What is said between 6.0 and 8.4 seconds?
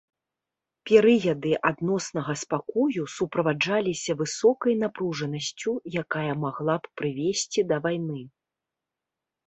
якая магла б прывесці да вайны.